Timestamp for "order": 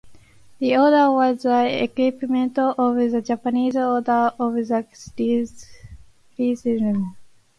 0.77-1.11, 3.75-4.33